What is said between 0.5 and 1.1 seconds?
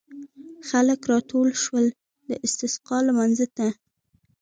خلک